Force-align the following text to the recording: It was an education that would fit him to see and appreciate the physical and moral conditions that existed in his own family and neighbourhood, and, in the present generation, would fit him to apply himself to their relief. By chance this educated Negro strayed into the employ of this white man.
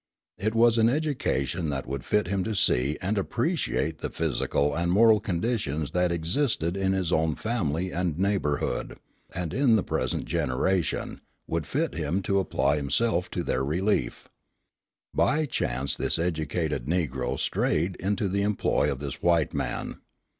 It 0.39 0.55
was 0.55 0.79
an 0.79 0.89
education 0.89 1.69
that 1.69 1.85
would 1.85 2.03
fit 2.03 2.25
him 2.25 2.43
to 2.45 2.55
see 2.55 2.97
and 3.03 3.19
appreciate 3.19 3.99
the 3.99 4.09
physical 4.09 4.73
and 4.73 4.91
moral 4.91 5.19
conditions 5.19 5.91
that 5.91 6.11
existed 6.11 6.75
in 6.75 6.93
his 6.93 7.11
own 7.11 7.35
family 7.35 7.91
and 7.91 8.17
neighbourhood, 8.17 8.97
and, 9.35 9.53
in 9.53 9.75
the 9.75 9.83
present 9.83 10.25
generation, 10.25 11.21
would 11.45 11.67
fit 11.67 11.93
him 11.93 12.23
to 12.23 12.39
apply 12.39 12.77
himself 12.77 13.29
to 13.29 13.43
their 13.43 13.63
relief. 13.63 14.27
By 15.13 15.45
chance 15.45 15.95
this 15.95 16.17
educated 16.17 16.87
Negro 16.87 17.37
strayed 17.37 17.95
into 17.97 18.27
the 18.27 18.41
employ 18.41 18.91
of 18.91 18.97
this 19.01 19.21
white 19.21 19.53
man. 19.53 19.97